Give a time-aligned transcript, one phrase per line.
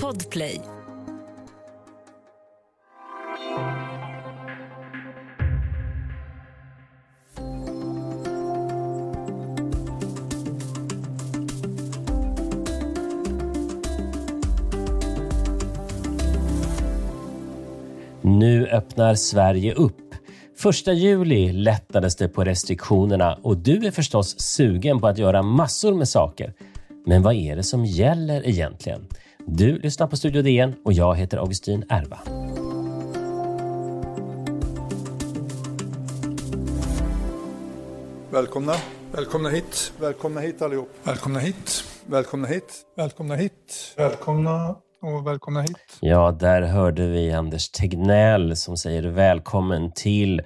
[0.00, 0.60] Podplay.
[18.20, 19.96] Nu öppnar Sverige upp.
[20.56, 25.94] Första juli lättades det på restriktionerna och du är förstås sugen på att göra massor
[25.94, 26.54] med saker.
[27.04, 29.08] Men vad är det som gäller egentligen?
[29.46, 32.18] Du lyssnar på Studio DN och jag heter Augustin Erva.
[38.30, 38.72] Välkomna.
[39.12, 39.92] Välkomna hit.
[40.00, 40.88] Välkomna hit allihop.
[41.02, 41.84] Välkomna hit.
[42.06, 42.74] Välkomna hit.
[42.96, 43.94] Välkomna hit.
[43.96, 45.98] Välkomna och välkomna hit.
[46.00, 50.42] Ja, där hörde vi Anders Tegnell som säger välkommen till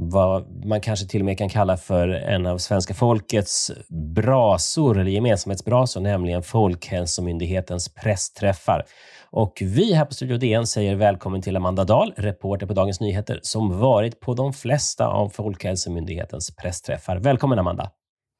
[0.00, 3.70] vad man kanske till och med kan kalla för en av svenska folkets
[4.14, 8.84] brasor, eller gemensamhetsbrasor, nämligen Folkhälsomyndighetens pressträffar.
[9.30, 13.40] Och vi här på Studio DN säger välkommen till Amanda Dahl, reporter på Dagens Nyheter,
[13.42, 17.16] som varit på de flesta av Folkhälsomyndighetens pressträffar.
[17.16, 17.90] Välkommen Amanda!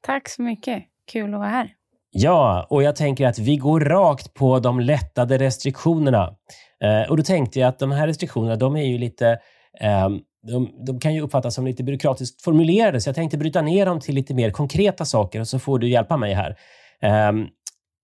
[0.05, 0.83] Tack så mycket.
[1.11, 1.69] Kul att vara här.
[2.11, 6.35] Ja, och jag tänker att vi går rakt på de lättade restriktionerna.
[6.83, 9.39] Eh, och då tänkte jag att de här restriktionerna, de är ju lite
[9.79, 13.85] Ehm, de, de, kan ju uppfattas som lite byråkratiskt formulerade, så jag tänkte bryta ner
[13.85, 16.55] dem till lite mer konkreta saker och så får du hjälpa mig här.
[17.01, 17.47] Ehm,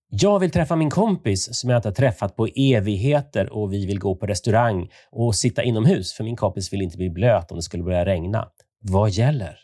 [0.08, 3.98] jag vill träffa min kompis som jag inte har träffat på evigheter och vi vill
[3.98, 7.62] gå på restaurang och sitta inomhus, för min kompis vill inte bli blöt om det
[7.62, 8.48] skulle börja regna.
[8.80, 9.58] Vad gäller?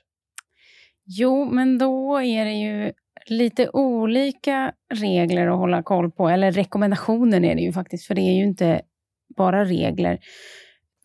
[1.04, 2.92] Jo, men då är det ju
[3.26, 8.20] lite olika regler att hålla koll på, eller rekommendationer är det ju faktiskt, för det
[8.20, 8.82] är ju inte
[9.36, 10.18] bara regler.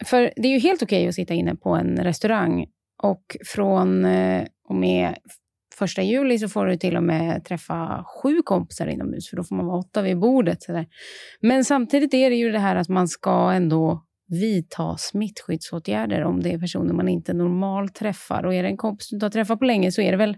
[0.06, 2.66] För det är ju helt okej okay att sitta inne på en restaurang
[3.04, 5.16] och från eh, och med
[5.78, 9.56] första juli så får du till och med träffa sju kompisar inomhus, för då får
[9.56, 10.64] man vara åtta vid bordet.
[10.64, 10.86] Så där.
[11.42, 16.54] Men samtidigt är det ju det här att man ska ändå vidta smittskyddsåtgärder om det
[16.54, 18.46] är personer man inte normalt träffar.
[18.46, 20.38] Och är det en kompis du inte har träffat på länge så är det väl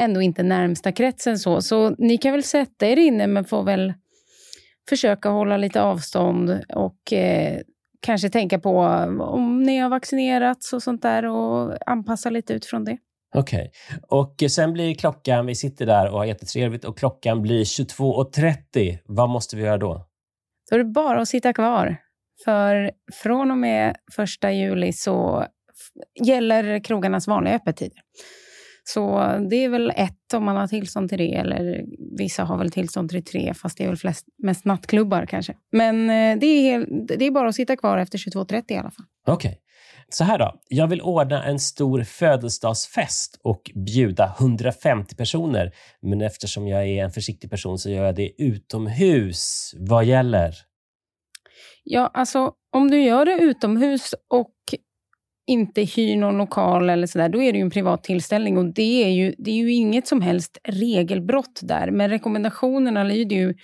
[0.00, 1.62] ändå inte närmsta kretsen så.
[1.62, 3.94] Så ni kan väl sätta er inne men får väl
[4.88, 7.60] försöka hålla lite avstånd och eh,
[8.02, 8.78] kanske tänka på
[9.20, 12.98] om ni har vaccinerats och sånt där och anpassa lite utifrån det.
[13.34, 13.70] Okej.
[13.88, 13.98] Okay.
[14.08, 18.98] Och sen blir klockan, vi sitter där och har jättetrevligt och klockan blir 22.30.
[19.04, 20.06] Vad måste vi göra då?
[20.70, 21.96] Då är det bara att sitta kvar.
[22.44, 25.46] För från och med första juli så
[26.24, 27.98] gäller krogarnas vanliga öppettider.
[28.84, 29.18] Så
[29.50, 31.84] det är väl ett om man har tillstånd till det, eller
[32.18, 35.54] vissa har väl tillstånd till tre, fast det är väl flest, mest nattklubbar kanske.
[35.72, 36.88] Men eh, det är, helt,
[37.18, 39.06] det är bara att sitta kvar efter 22.30 i alla fall.
[39.26, 39.48] Okej.
[39.48, 39.58] Okay.
[40.08, 40.60] Så här då.
[40.68, 45.72] Jag vill ordna en stor födelsedagsfest och bjuda 150 personer.
[46.02, 49.74] Men eftersom jag är en försiktig person så gör jag det utomhus.
[49.78, 50.54] Vad gäller?
[51.84, 54.54] Ja, alltså om du gör det utomhus och
[55.46, 59.04] inte hyr någon lokal eller sådär, då är det ju en privat tillställning och det
[59.04, 61.90] är ju, det är ju inget som helst regelbrott där.
[61.90, 63.54] Men rekommendationerna lyder ju...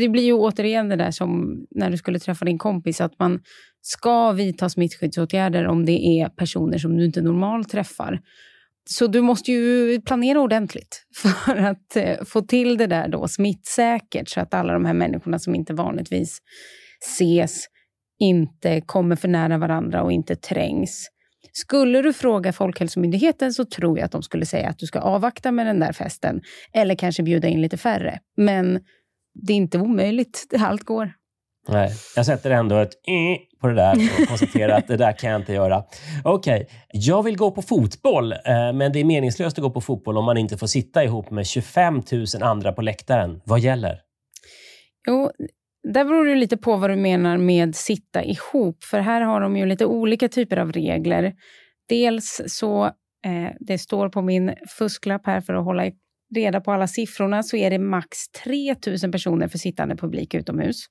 [0.00, 3.40] Det blir ju återigen det där som när du skulle träffa din kompis, att man
[3.80, 8.20] ska vidta smittskyddsåtgärder om det är personer som du inte normalt träffar.
[8.84, 11.06] Så du måste ju planera ordentligt
[11.44, 15.38] för att eh, få till det där då smittsäkert så att alla de här människorna
[15.38, 16.38] som inte vanligtvis
[17.16, 17.66] ses
[18.18, 21.08] inte kommer för nära varandra och inte trängs.
[21.52, 25.52] Skulle du fråga Folkhälsomyndigheten så tror jag att de skulle säga att du ska avvakta
[25.52, 26.40] med den där festen
[26.72, 28.18] eller kanske bjuda in lite färre.
[28.36, 28.80] Men
[29.34, 30.46] det är inte omöjligt.
[30.58, 31.12] Allt går.
[31.68, 35.30] Nej, jag sätter ändå ett i på det där och konstaterar att det där kan
[35.30, 35.84] jag inte göra.
[36.24, 36.66] Okej, okay.
[36.92, 38.38] jag vill gå på fotboll, eh,
[38.74, 41.46] men det är meningslöst att gå på fotboll om man inte får sitta ihop med
[41.46, 43.40] 25 000 andra på läktaren.
[43.44, 44.00] Vad gäller?
[45.06, 45.30] Jo,
[45.92, 48.84] där beror det lite på vad du menar med sitta ihop.
[48.84, 51.34] För här har de ju lite olika typer av regler.
[51.88, 52.84] Dels så,
[53.26, 55.90] eh, det står på min fusklapp här för att hålla
[56.34, 60.84] reda på alla siffrorna, så är det max 3 000 personer för sittande publik utomhus.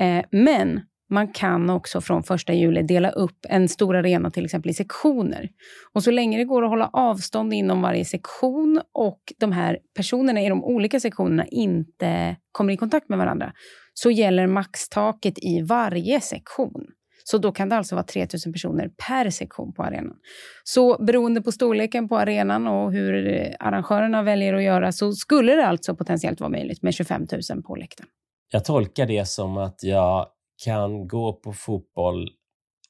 [0.00, 0.80] Eh, men
[1.10, 5.48] man kan också från 1 juli dela upp en stor arena till exempel i sektioner.
[5.92, 10.42] Och så länge det går att hålla avstånd inom varje sektion och de här personerna
[10.42, 13.52] i de olika sektionerna inte kommer i kontakt med varandra
[13.94, 16.86] så gäller maxtaket i varje sektion.
[17.24, 20.16] Så då kan det alltså vara 3 000 personer per sektion på arenan.
[20.64, 23.26] Så beroende på storleken på arenan och hur
[23.60, 27.76] arrangörerna väljer att göra så skulle det alltså potentiellt vara möjligt med 25 000 på
[27.76, 28.08] läktaren.
[28.50, 30.26] Jag tolkar det som att jag
[30.64, 32.28] kan gå på fotboll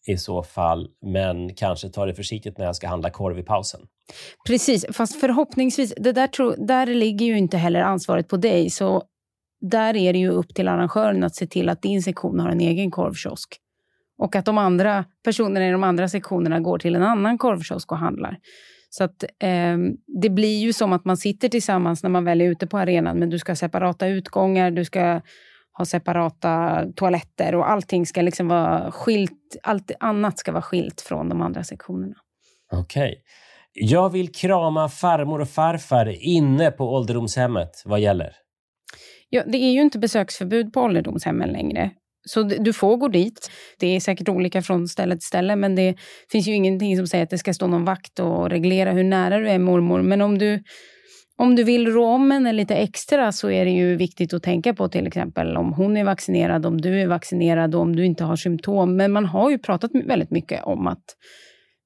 [0.06, 3.80] i så fall, men kanske ta det försiktigt när jag ska handla korv i pausen.
[4.46, 8.70] Precis, fast förhoppningsvis, det där, tro, där ligger ju inte heller ansvaret på dig.
[8.70, 9.02] Så
[9.62, 12.60] där är det ju upp till arrangören att se till att din sektion har en
[12.60, 13.56] egen korvkiosk.
[14.18, 17.98] Och att de andra personerna i de andra sektionerna går till en annan korvkiosk och
[17.98, 18.38] handlar.
[18.90, 19.76] Så att, eh,
[20.22, 23.18] det blir ju som att man sitter tillsammans när man väl är ute på arenan,
[23.18, 25.20] men du ska ha separata utgångar, du ska
[25.78, 29.56] ha separata toaletter och allting ska liksom vara skilt.
[29.62, 32.14] Allt annat ska vara skilt från de andra sektionerna.
[32.72, 33.08] Okej.
[33.10, 33.22] Okay.
[33.74, 37.82] Jag vill krama farmor och farfar inne på ålderdomshemmet.
[37.84, 38.41] Vad gäller?
[39.34, 41.90] Ja, det är ju inte besöksförbud på ålderdomshemmen längre.
[42.28, 43.50] Så du får gå dit.
[43.78, 45.94] Det är säkert olika från ställe till ställe men det
[46.32, 49.38] finns ju ingenting som säger att det ska stå någon vakt och reglera hur nära
[49.38, 50.02] du är mormor.
[50.02, 50.62] Men om du,
[51.36, 54.74] om du vill rå om henne lite extra så är det ju viktigt att tänka
[54.74, 58.24] på till exempel om hon är vaccinerad, om du är vaccinerad och om du inte
[58.24, 58.96] har symptom.
[58.96, 61.04] Men man har ju pratat väldigt mycket om att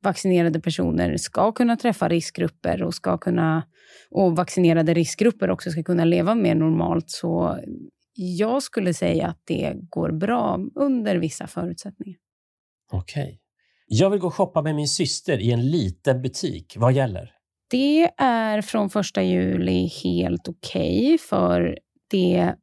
[0.06, 3.62] vaccinerade personer ska kunna träffa riskgrupper och ska kunna
[4.10, 7.10] och vaccinerade riskgrupper också ska kunna leva mer normalt.
[7.10, 7.58] Så
[8.14, 12.18] jag skulle säga att det går bra under vissa förutsättningar.
[12.92, 13.22] Okej.
[13.22, 13.38] Okay.
[13.86, 16.74] Jag vill gå och shoppa med min syster i en liten butik.
[16.76, 17.32] Vad gäller?
[17.70, 21.78] Det är från första juli helt okej, okay, för
[22.10, 22.54] det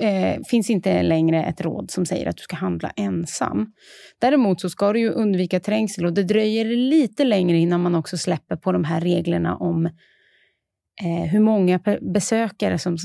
[0.00, 3.72] eh, finns inte längre ett råd som säger att du ska handla ensam.
[4.18, 8.18] Däremot så ska du ju undvika trängsel och det dröjer lite längre innan man också
[8.18, 9.86] släpper på de här reglerna om
[11.02, 12.96] eh, hur många besökare som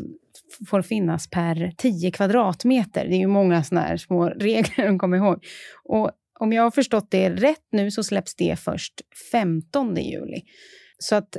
[0.69, 3.07] får finnas per 10 kvadratmeter.
[3.07, 5.45] Det är ju många såna här små regler att komma ihåg.
[5.83, 8.93] Och om jag har förstått det rätt nu så släpps det först
[9.31, 10.41] 15 juli.
[10.99, 11.37] Så att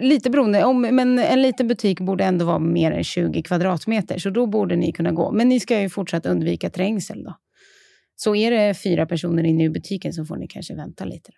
[0.00, 4.30] Lite beroende, om, men en liten butik borde ändå vara mer än 20 kvadratmeter, så
[4.30, 5.32] då borde ni kunna gå.
[5.32, 7.24] Men ni ska ju fortsatt undvika trängsel.
[7.24, 7.34] Då.
[8.16, 11.32] Så är det fyra personer inne i butiken så får ni kanske vänta lite.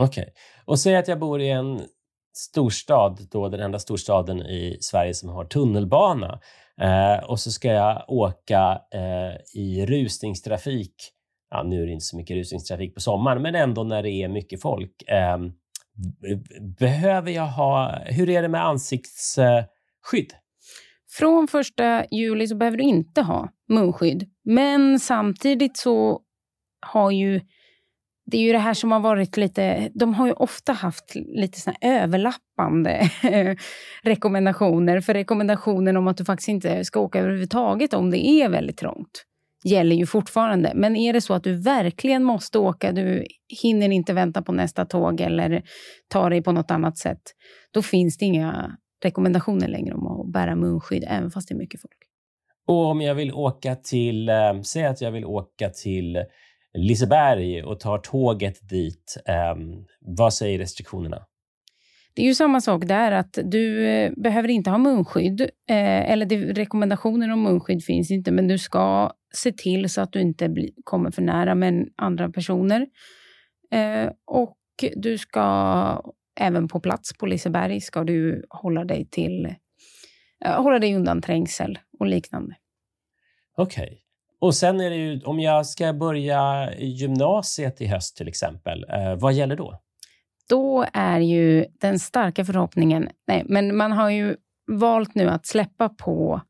[0.00, 0.22] Okej.
[0.22, 0.32] Okay.
[0.64, 1.80] Och säg att jag bor i en
[2.36, 6.40] storstad, då den enda storstaden i Sverige som har tunnelbana.
[6.80, 10.94] Eh, och så ska jag åka eh, i rusningstrafik.
[11.50, 14.28] Ja, nu är det inte så mycket rusningstrafik på sommaren, men ändå när det är
[14.28, 15.02] mycket folk.
[15.08, 15.38] Eh,
[16.78, 17.98] behöver jag ha...
[18.06, 20.32] Hur är det med ansiktsskydd?
[21.12, 24.30] Från första juli så behöver du inte ha munskydd.
[24.44, 26.20] Men samtidigt så
[26.86, 27.40] har ju
[28.30, 29.90] det är ju det här som har varit lite...
[29.94, 33.10] De har ju ofta haft lite såna överlappande
[34.02, 35.00] rekommendationer.
[35.00, 39.24] För rekommendationen om att du faktiskt inte ska åka överhuvudtaget om det är väldigt trångt
[39.64, 40.72] gäller ju fortfarande.
[40.74, 43.24] Men är det så att du verkligen måste åka, du
[43.62, 45.62] hinner inte vänta på nästa tåg eller
[46.08, 47.22] ta dig på något annat sätt,
[47.70, 51.80] då finns det inga rekommendationer längre om att bära munskydd, även fast det är mycket
[51.80, 51.96] folk.
[52.66, 56.24] Och om jag vill åka till, eh, säg att jag vill åka till
[56.74, 59.22] Liseberg och tar tåget dit.
[59.26, 59.56] Eh,
[60.00, 61.26] vad säger restriktionerna?
[62.14, 65.40] Det är ju samma sak där, att du eh, behöver inte ha munskydd.
[65.40, 70.12] Eh, eller det, rekommendationer om munskydd finns inte, men du ska se till så att
[70.12, 72.86] du inte bli, kommer för nära med andra personer.
[73.72, 74.56] Eh, och
[74.96, 76.02] du ska
[76.40, 79.54] även på plats på Liseberg ska du hålla dig till
[80.44, 82.54] eh, hålla dig undan trängsel och liknande.
[83.56, 83.84] Okej.
[83.84, 83.98] Okay.
[84.40, 89.14] Och sen är det ju, om jag ska börja gymnasiet i höst till exempel, eh,
[89.16, 89.80] vad gäller då?
[90.48, 93.08] Då är ju den starka förhoppningen...
[93.26, 94.36] Nej, men man har ju
[94.66, 96.40] valt nu att släppa på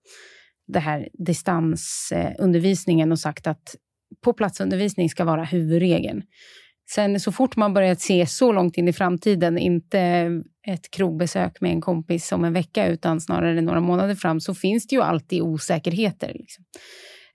[0.72, 3.76] det här distansundervisningen och sagt att
[4.24, 6.22] på platsundervisning ska vara huvudregeln.
[6.94, 10.28] Sen så fort man börjat se så långt in i framtiden, inte
[10.66, 14.86] ett krogbesök med en kompis om en vecka utan snarare några månader fram, så finns
[14.86, 16.32] det ju alltid osäkerheter.
[16.34, 16.64] Liksom.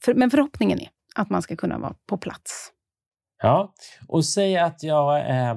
[0.06, 2.72] För, men förhoppningen är att man ska kunna vara på plats.
[3.44, 3.74] Ja,
[4.08, 5.56] och säg att jag eh,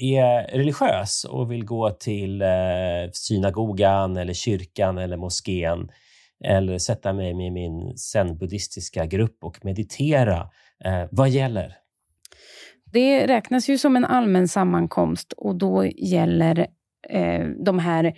[0.00, 2.48] är religiös och vill gå till eh,
[3.12, 5.88] synagogan eller kyrkan eller moskén
[6.44, 10.50] eller sätta mig med min zen-buddhistiska grupp och meditera.
[10.84, 11.76] Eh, vad gäller?
[12.92, 16.66] Det räknas ju som en allmän sammankomst och då gäller
[17.08, 18.14] eh, de här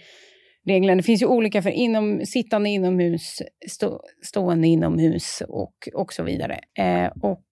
[0.66, 0.96] reglerna.
[0.96, 6.60] Det finns ju olika för inom, sittande inomhus, stå, stående inomhus och, och så vidare.
[6.78, 7.44] Eh, och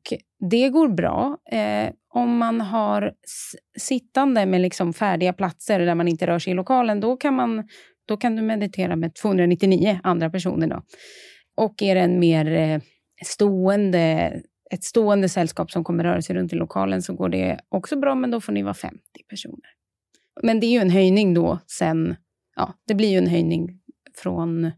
[0.51, 1.39] det går bra.
[1.53, 3.13] Eh, om man har
[3.79, 7.69] sittande med liksom färdiga platser där man inte rör sig i lokalen, då kan man
[8.07, 10.67] då kan du meditera med 299 andra personer.
[10.67, 10.83] Då.
[11.57, 12.81] Och är det en mer eh,
[13.25, 14.33] stående,
[14.71, 18.15] ett stående sällskap som kommer röra sig runt i lokalen så går det också bra,
[18.15, 18.99] men då får ni vara 50
[19.31, 19.71] personer.
[20.43, 22.17] Men det är ju en höjning då sen,
[22.57, 23.81] ja, det blir ju en höjning
[24.23, 24.71] från,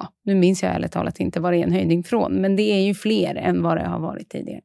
[0.00, 2.62] ja, nu minns jag ärligt talat inte vad det är en höjning från, men det
[2.62, 4.62] är ju fler än vad det har varit tidigare.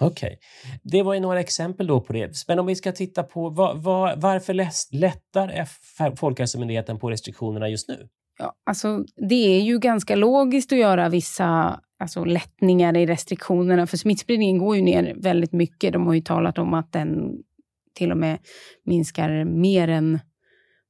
[0.00, 0.26] Okej.
[0.26, 0.36] Okay.
[0.82, 2.44] Det var ju några exempel då på det.
[2.48, 4.54] Men om vi ska titta på var, var, varför
[4.94, 5.66] lättar
[6.16, 8.08] Folkhälsomyndigheten på restriktionerna just nu?
[8.38, 13.96] Ja, alltså, det är ju ganska logiskt att göra vissa alltså, lättningar i restriktionerna, för
[13.96, 15.92] smittspridningen går ju ner väldigt mycket.
[15.92, 17.32] De har ju talat om att den
[17.94, 18.38] till och med
[18.84, 20.18] minskar mer än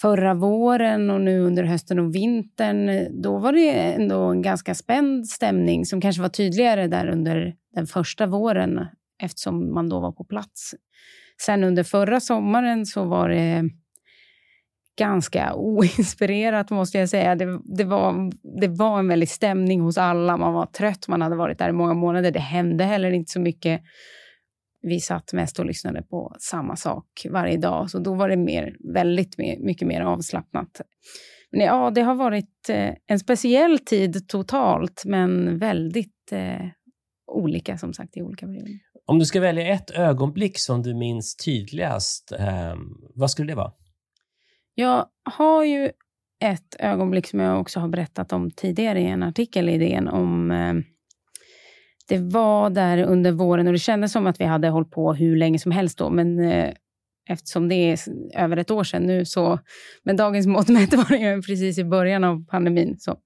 [0.00, 5.28] förra våren och nu under hösten och vintern, då var det ändå en ganska spänd
[5.28, 8.86] stämning som kanske var tydligare där under den första våren
[9.22, 10.74] eftersom man då var på plats.
[11.42, 13.70] Sen under förra sommaren så var det
[14.96, 17.34] ganska oinspirerat, måste jag säga.
[17.34, 20.36] Det, det, var, det var en väldig stämning hos alla.
[20.36, 22.30] Man var trött, man hade varit där i många månader.
[22.30, 23.82] Det hände heller inte så mycket.
[24.82, 28.76] Vi satt mest och lyssnade på samma sak varje dag, så då var det mer,
[28.94, 30.80] väldigt mycket mer avslappnat.
[31.50, 36.66] Men ja, det har varit eh, en speciell tid totalt, men väldigt eh,
[37.32, 38.78] olika som sagt i olika perioder.
[39.06, 42.74] Om du ska välja ett ögonblick som du minns tydligast, eh,
[43.14, 43.72] vad skulle det vara?
[44.74, 45.90] Jag har ju
[46.44, 50.50] ett ögonblick som jag också har berättat om tidigare i en artikel i DN om
[50.50, 50.74] eh,
[52.08, 55.36] det var där under våren och det kändes som att vi hade hållit på hur
[55.36, 56.72] länge som helst då, men eh,
[57.28, 57.98] eftersom det är
[58.34, 59.58] över ett år sedan nu så
[60.02, 62.96] med dagens mått mätt var det ju precis i början av pandemin.
[62.98, 63.16] Så.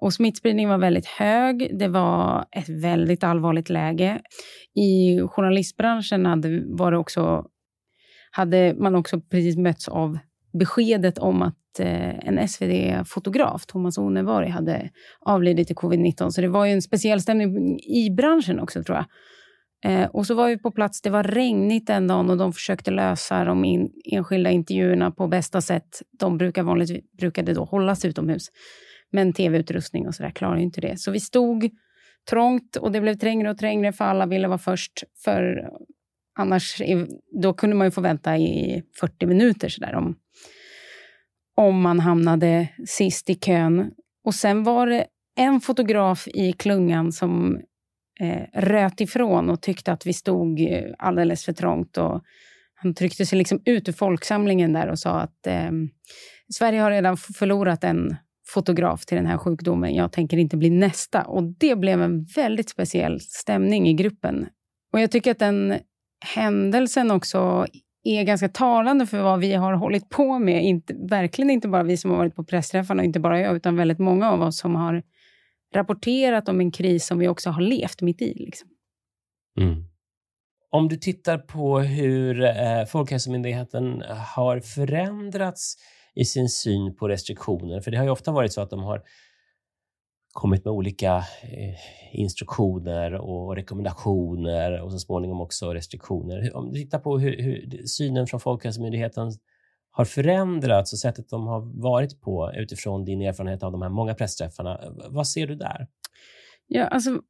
[0.00, 1.78] Och smittspridningen var väldigt hög.
[1.78, 4.20] Det var ett väldigt allvarligt läge.
[4.74, 7.44] I journalistbranschen hade, var det också,
[8.30, 10.18] hade man också precis mötts av
[10.58, 16.30] beskedet om att eh, en SvD-fotograf, Thomas Onevari, hade avlidit i covid-19.
[16.30, 19.06] Så det var ju en speciell stämning i branschen också, tror jag.
[19.84, 21.02] Eh, och så var vi på plats.
[21.02, 25.60] Det var regnigt den dagen och de försökte lösa de in, enskilda intervjuerna på bästa
[25.60, 26.02] sätt.
[26.18, 28.48] De brukar vanligt, brukade då hållas utomhus.
[29.12, 30.98] Men tv-utrustning och så där klarar inte det.
[30.98, 31.70] Så vi stod
[32.30, 35.04] trångt och det blev trängre och trängre för alla ville vara först.
[35.24, 35.70] För
[36.38, 36.82] annars
[37.42, 40.16] då kunde man ju få vänta i 40 minuter så där, om
[41.56, 43.90] om man hamnade sist i kön.
[44.24, 47.60] Och sen var det en fotograf i klungan som
[48.20, 51.98] eh, röt ifrån och tyckte att vi stod eh, alldeles för trångt.
[51.98, 52.22] Och
[52.74, 55.70] han tryckte sig liksom ut ur folksamlingen där och sa att eh,
[56.54, 58.16] Sverige har redan förlorat en
[58.48, 59.94] fotograf till den här sjukdomen.
[59.94, 61.22] Jag tänker inte bli nästa.
[61.22, 64.46] Och Det blev en väldigt speciell stämning i gruppen.
[64.92, 65.74] Och Jag tycker att den
[66.34, 67.66] händelsen också
[68.06, 70.64] är ganska talande för vad vi har hållit på med.
[70.64, 73.98] Inte, verkligen inte bara vi som har varit på pressträffarna, inte bara jag, utan väldigt
[73.98, 75.02] många av oss som har
[75.74, 78.34] rapporterat om en kris som vi också har levt mitt i.
[78.34, 78.68] Liksom.
[79.60, 79.84] Mm.
[80.70, 84.02] Om du tittar på hur eh, Folkhälsomyndigheten
[84.34, 85.76] har förändrats
[86.14, 89.02] i sin syn på restriktioner, för det har ju ofta varit så att de har
[90.36, 91.74] kommit med olika eh,
[92.12, 96.56] instruktioner och rekommendationer och så småningom också restriktioner.
[96.56, 99.32] Om du tittar på hur, hur synen från Folkhälsomyndigheten
[99.90, 104.14] har förändrats och sättet de har varit på utifrån din erfarenhet av de här många
[104.14, 104.80] pressträffarna.
[105.08, 105.86] Vad ser du där?
[106.66, 107.20] Ja, alltså,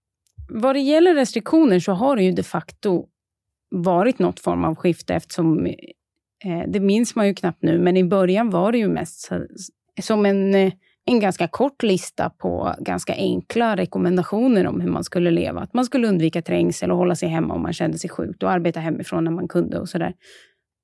[0.48, 3.06] vad det gäller restriktioner så har det ju de facto
[3.70, 5.66] varit något form av skifte eftersom
[6.44, 9.30] eh, det minns man ju knappt nu, men i början var det ju mest
[10.02, 10.72] som en eh,
[11.06, 15.60] en ganska kort lista på ganska enkla rekommendationer om hur man skulle leva.
[15.60, 18.50] Att man skulle undvika trängsel och hålla sig hemma om man kände sig sjuk och
[18.50, 20.14] arbeta hemifrån när man kunde och sådär.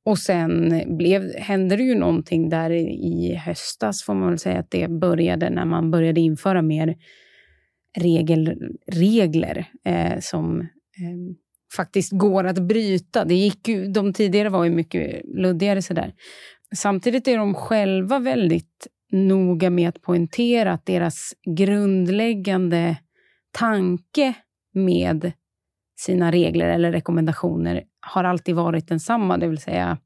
[0.05, 4.71] Och sen blev, hände det ju någonting där i höstas, får man väl säga att
[4.71, 6.97] det började när man började införa mer
[7.99, 11.37] regel, regler eh, som eh,
[11.76, 13.25] faktiskt går att bryta.
[13.25, 15.83] Det gick ju, de tidigare var ju mycket luddigare.
[15.83, 16.14] Sådär.
[16.75, 22.97] Samtidigt är de själva väldigt noga med att poängtera att deras grundläggande
[23.52, 24.35] tanke
[24.75, 25.33] med
[26.00, 29.99] sina regler eller rekommendationer har alltid varit densamma, det vill säga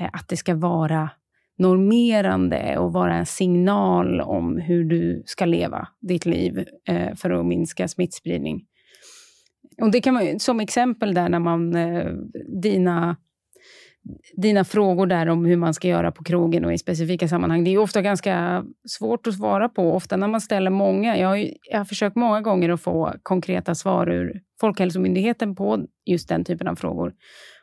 [0.00, 1.10] eh, att det ska vara
[1.58, 7.46] normerande och vara en signal om hur du ska leva ditt liv eh, för att
[7.46, 8.64] minska smittspridning.
[9.82, 12.12] Och det kan man, som exempel där när man, eh,
[12.62, 13.16] dina,
[14.36, 17.70] dina frågor där om hur man ska göra på krogen och i specifika sammanhang, det
[17.70, 19.92] är ofta ganska svårt att svara på.
[19.92, 21.36] Ofta när man ställer många, jag har,
[21.70, 26.68] jag har försökt många gånger att få konkreta svar ur Folkhälsomyndigheten på just den typen
[26.68, 27.12] av frågor.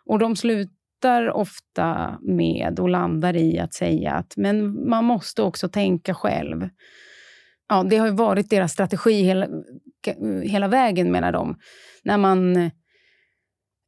[0.06, 5.70] Och de slutar ofta med och landar i att säga att men man måste också
[5.70, 6.70] tänka själv.
[7.70, 9.48] Ja, det har varit deras strategi hela,
[10.44, 11.56] hela vägen, menar de
[12.04, 12.72] när man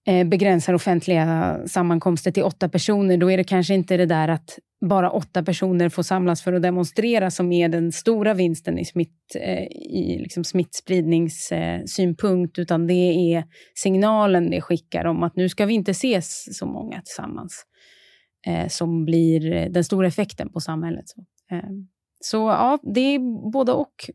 [0.05, 4.59] Eh, begränsar offentliga sammankomster till åtta personer, då är det kanske inte det där att
[4.89, 9.35] bara åtta personer får samlas för att demonstrera som är den stora vinsten i, smitt,
[9.35, 13.43] eh, i liksom smittspridningssynpunkt, utan det är
[13.75, 17.65] signalen det skickar om att nu ska vi inte ses så många tillsammans,
[18.47, 21.09] eh, som blir den stora effekten på samhället.
[21.09, 21.23] Så,
[22.19, 24.09] så ja, det är både och.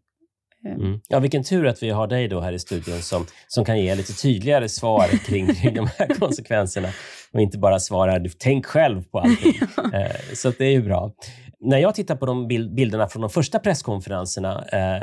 [0.68, 0.86] Mm.
[0.86, 1.00] mm.
[1.08, 3.94] Ja, vilken tur att vi har dig då här i studion som, som kan ge
[3.94, 6.88] lite tydligare svar kring, kring de här konsekvenserna
[7.32, 9.54] och inte bara svara tänk själv på allting.
[9.76, 9.98] Ja.
[9.98, 11.12] Eh, så det är ju bra.
[11.60, 15.02] När jag tittar på de bilderna från de första presskonferenserna, eh,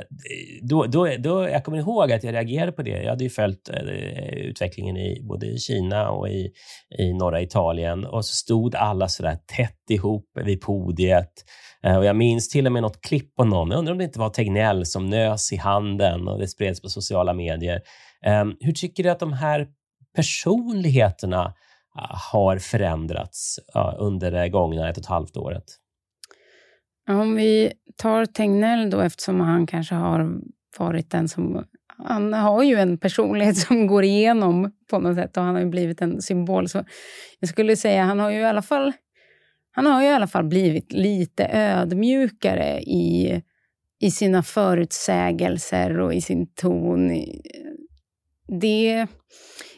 [0.61, 3.03] då, då, då, jag kommer ihåg att jag reagerade på det.
[3.03, 6.51] Jag hade ju följt eh, utvecklingen i både i Kina och i,
[6.99, 11.31] i norra Italien och så stod alla så där tätt ihop vid podiet
[11.85, 14.03] Eh, och jag minns till och med något klipp på någon, jag undrar om det
[14.03, 17.81] inte var Tegnell som nös i handen och det spreds på sociala medier.
[18.25, 19.67] Ehm, hur tycker du att de här
[20.15, 21.53] personligheterna
[21.95, 25.63] ah, har förändrats ah, under det gångna ett och ett halvt året?
[27.09, 30.41] Om vi tar Tegnell då, eftersom han kanske har
[30.77, 31.65] varit den som...
[32.07, 35.69] Han har ju en personlighet som går igenom på något sätt och han har ju
[35.69, 36.69] blivit en symbol.
[36.69, 36.83] Så
[37.39, 38.93] jag skulle säga han har ju i alla fall
[39.75, 43.41] han har i alla fall blivit lite ödmjukare i,
[43.99, 47.11] i sina förutsägelser och i sin ton.
[48.61, 49.07] Det,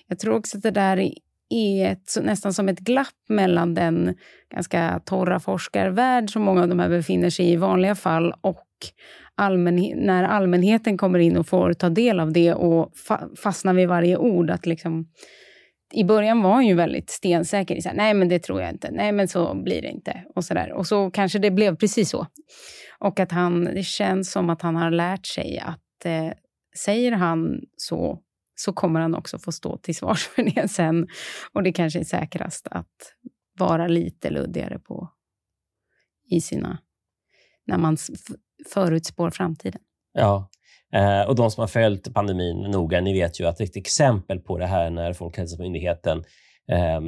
[0.07, 1.11] jag tror också att det där
[1.49, 4.15] är ett, nästan som ett glapp mellan den
[4.49, 8.67] ganska torra forskarvärld som många av de här befinner sig i i vanliga fall och
[9.35, 13.87] allmänhet, när allmänheten kommer in och får ta del av det och fa fastnar vid
[13.87, 14.49] varje ord.
[14.49, 15.07] Att liksom,
[15.93, 17.75] i början var han ju väldigt stensäker.
[17.75, 18.91] I så här, Nej, men det tror jag inte.
[18.91, 20.23] Nej, men så blir det inte.
[20.35, 20.71] Och så, där.
[20.71, 22.27] och så kanske det blev precis så.
[22.99, 26.31] Och att han, det känns som att han har lärt sig att eh,
[26.77, 28.21] säger han så,
[28.55, 31.07] så kommer han också få stå till svars för det sen.
[31.53, 33.13] Och det kanske är säkrast att
[33.59, 35.09] vara lite luddigare på
[36.29, 36.77] i sina...
[37.65, 37.97] När man
[38.73, 39.81] förutspår framtiden.
[40.13, 40.49] Ja,
[40.93, 44.57] Eh, och de som har följt pandemin noga, ni vet ju att ett exempel på
[44.57, 46.23] det här när Folkhälsomyndigheten
[46.71, 47.01] eh,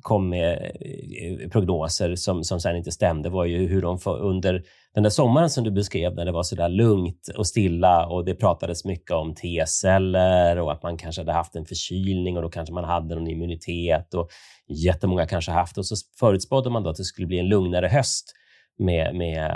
[0.00, 4.62] kom med eh, prognoser som, som sen inte stämde var ju hur de under
[4.94, 8.24] den där sommaren som du beskrev, när det var så där lugnt och stilla och
[8.24, 12.48] det pratades mycket om T-celler och att man kanske hade haft en förkylning och då
[12.48, 14.28] kanske man hade någon immunitet och
[14.68, 18.34] jättemånga kanske haft och så förutspådde man då att det skulle bli en lugnare höst
[18.78, 19.50] med, med,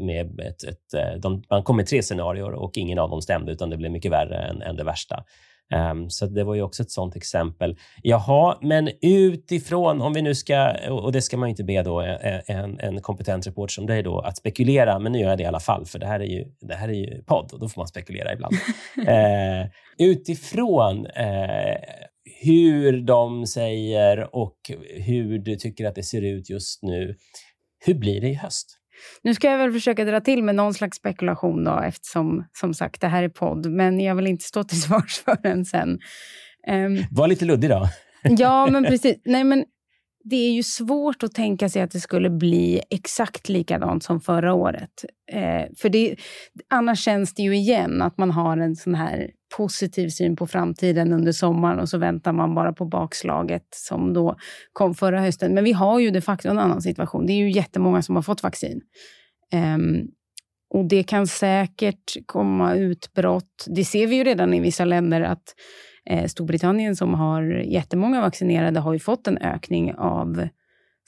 [0.00, 3.52] med ett, ett, eh, de, man kom med tre scenarier och ingen av dem stämde,
[3.52, 5.24] utan det blev mycket värre än, än det värsta.
[5.74, 7.76] Um, så det var ju också ett sånt exempel.
[8.02, 12.00] Jaha, men utifrån, om vi nu ska, och det ska man ju inte be då
[12.46, 15.46] en, en kompetent reporter som dig då att spekulera, men nu gör jag det i
[15.46, 17.80] alla fall, för det här är ju, det här är ju podd och då får
[17.80, 18.54] man spekulera ibland.
[18.98, 19.70] uh,
[20.08, 21.76] utifrån uh,
[22.42, 24.56] hur de säger och
[24.96, 27.16] hur du tycker att det ser ut just nu,
[27.78, 28.78] hur blir det i höst?
[29.22, 33.00] Nu ska jag väl försöka dra till med någon slags spekulation då, eftersom som sagt
[33.00, 35.98] det här är podd, men jag vill inte stå till svars för den sen.
[36.68, 37.88] Um, Var lite luddig då.
[38.22, 39.16] ja, men precis.
[39.24, 39.64] Nej, men
[40.24, 44.54] det är ju svårt att tänka sig att det skulle bli exakt likadant som förra
[44.54, 45.04] året.
[45.32, 46.16] Eh, för det,
[46.70, 51.12] annars känns det ju igen att man har en sån här positiv syn på framtiden
[51.12, 54.36] under sommaren och så väntar man bara på bakslaget som då
[54.72, 55.54] kom förra hösten.
[55.54, 57.26] Men vi har ju de facto en annan situation.
[57.26, 58.80] Det är ju jättemånga som har fått vaccin.
[59.76, 60.08] Um,
[60.74, 63.66] och det kan säkert komma utbrott.
[63.66, 65.54] Det ser vi ju redan i vissa länder att
[66.10, 70.48] Eh, Storbritannien som har jättemånga vaccinerade har ju fått en ökning av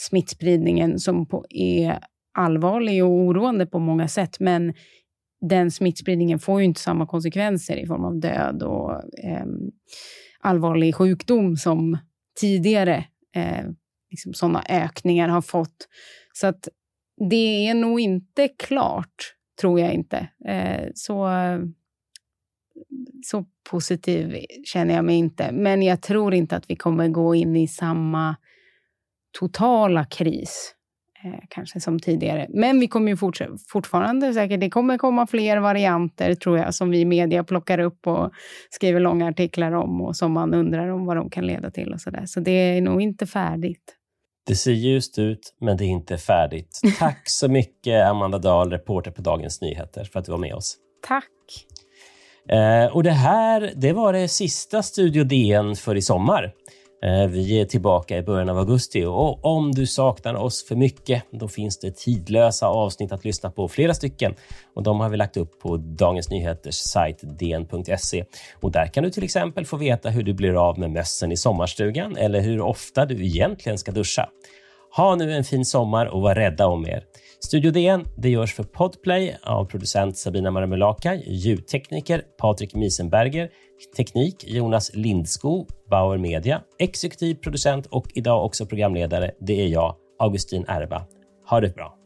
[0.00, 1.98] smittspridningen som är
[2.34, 4.40] allvarlig och oroande på många sätt.
[4.40, 4.74] Men
[5.40, 8.92] den smittspridningen får ju inte samma konsekvenser i form av död och
[9.24, 9.46] eh,
[10.40, 11.98] allvarlig sjukdom som
[12.40, 13.66] tidigare eh,
[14.10, 15.88] liksom sådana ökningar har fått.
[16.32, 16.68] Så att
[17.30, 20.28] det är nog inte klart, tror jag inte.
[20.46, 21.28] Eh, så
[23.22, 25.52] så positiv känner jag mig inte.
[25.52, 28.36] Men jag tror inte att vi kommer gå in i samma
[29.38, 30.74] totala kris
[31.24, 32.46] eh, kanske som tidigare.
[32.48, 33.16] Men vi kommer ju
[33.68, 38.06] fortfarande säkert, det kommer komma fler varianter tror jag som vi i media plockar upp
[38.06, 38.32] och
[38.70, 42.00] skriver långa artiklar om och som man undrar om vad de kan leda till och
[42.00, 42.26] så där.
[42.26, 43.94] Så det är nog inte färdigt.
[44.46, 46.80] Det ser ljust ut, men det är inte färdigt.
[46.98, 50.76] Tack så mycket, Amanda Dahl, reporter på Dagens Nyheter, för att du var med oss.
[51.06, 51.24] Tack.
[52.50, 56.52] Eh, och det här, det var det sista Studio DN för i sommar.
[57.02, 61.22] Eh, vi är tillbaka i början av augusti och om du saknar oss för mycket,
[61.30, 64.34] då finns det tidlösa avsnitt att lyssna på, flera stycken.
[64.74, 68.24] Och de har vi lagt upp på Dagens Nyheters sajt dn.se.
[68.60, 71.36] Och där kan du till exempel få veta hur du blir av med mössen i
[71.36, 74.28] sommarstugan eller hur ofta du egentligen ska duscha.
[74.98, 77.04] Ha nu en fin sommar och var rädda om er.
[77.44, 83.48] Studio DN det görs för Podplay av producent Sabina Marmelakai, ljudtekniker Patrik Miesenberger,
[83.96, 90.64] teknik Jonas Lindskog, Bauer Media, exekutiv producent och idag också programledare, det är jag, Augustin
[90.68, 91.06] Erba.
[91.50, 91.97] Ha det bra!